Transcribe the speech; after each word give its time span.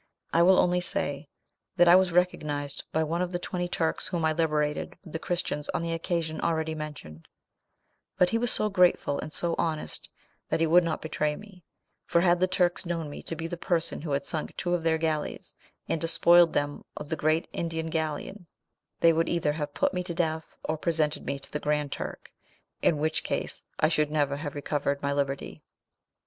I 0.33 0.41
will 0.41 0.57
only 0.57 0.81
say, 0.81 1.29
that 1.75 1.87
I 1.87 1.95
was 1.95 2.11
recognised 2.11 2.85
by 2.91 3.03
one 3.03 3.21
of 3.21 3.29
the 3.31 3.37
twenty 3.37 3.67
Turks 3.67 4.07
whom 4.07 4.25
I 4.25 4.33
liberated 4.33 4.95
with 5.03 5.13
the 5.13 5.19
Christians 5.19 5.69
on 5.75 5.83
the 5.83 5.93
occasion 5.93 6.41
already 6.41 6.73
mentioned; 6.73 7.27
but 8.17 8.31
he 8.31 8.39
was 8.39 8.49
so 8.51 8.67
grateful 8.67 9.19
and 9.19 9.31
so 9.31 9.53
honest, 9.59 10.09
that 10.49 10.59
he 10.59 10.65
would 10.65 10.83
not 10.83 11.03
betray 11.03 11.35
me, 11.35 11.63
for 12.07 12.21
had 12.21 12.39
the 12.39 12.47
Turks 12.47 12.83
known 12.83 13.11
me 13.11 13.21
to 13.21 13.35
be 13.35 13.45
the 13.45 13.57
person 13.57 14.01
who 14.01 14.09
had 14.09 14.25
sunk 14.25 14.57
two 14.57 14.73
of 14.73 14.81
their 14.81 14.97
galleys, 14.97 15.53
and 15.87 16.01
despoiled 16.01 16.53
them 16.53 16.83
of 16.97 17.09
the 17.09 17.15
great 17.15 17.47
Indian 17.53 17.91
galleon, 17.91 18.47
they 19.01 19.13
would 19.13 19.29
either 19.29 19.51
have 19.53 19.75
put 19.75 19.93
me 19.93 20.01
to 20.01 20.15
death, 20.15 20.57
or 20.63 20.79
presented 20.79 21.27
me 21.27 21.37
to 21.37 21.51
the 21.51 21.59
Grand 21.59 21.91
Turk, 21.91 22.33
in 22.81 22.97
which 22.97 23.23
case 23.23 23.65
I 23.79 23.87
should 23.87 24.09
never 24.09 24.37
have 24.37 24.55
recovered 24.55 25.03
my 25.03 25.13
liberty. 25.13 25.61